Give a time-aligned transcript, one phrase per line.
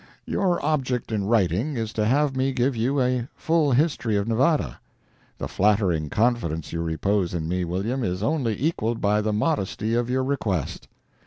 [0.25, 4.79] Your object in writing is to have me give you a full history of Nevada.
[5.37, 10.09] The flattering confidence you repose in me, William, is only equalled by the modesty of
[10.09, 10.87] your request.